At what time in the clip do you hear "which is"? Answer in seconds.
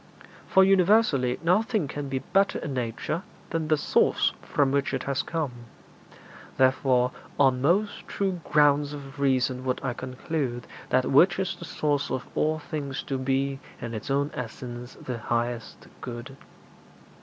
11.11-11.55